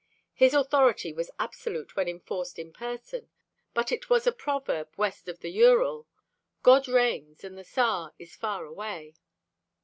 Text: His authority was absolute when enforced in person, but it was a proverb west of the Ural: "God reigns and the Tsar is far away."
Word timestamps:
His 0.33 0.55
authority 0.55 1.13
was 1.13 1.29
absolute 1.37 1.95
when 1.95 2.07
enforced 2.07 2.57
in 2.57 2.73
person, 2.73 3.29
but 3.75 3.91
it 3.91 4.09
was 4.09 4.25
a 4.25 4.31
proverb 4.31 4.91
west 4.97 5.27
of 5.29 5.41
the 5.41 5.51
Ural: 5.51 6.07
"God 6.63 6.87
reigns 6.87 7.43
and 7.43 7.55
the 7.55 7.63
Tsar 7.63 8.11
is 8.17 8.35
far 8.35 8.65
away." 8.65 9.13